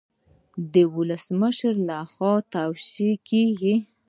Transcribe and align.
دا 0.73 0.81
د 0.89 0.91
ولسمشر 0.95 1.73
لخوا 1.89 2.33
توشیح 2.53 3.13
کیږي. 3.29 3.75